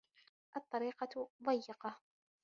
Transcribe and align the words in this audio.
الطَّرِيقَةُ 0.57 1.29
ضَيِّقَةٌ. 1.43 1.95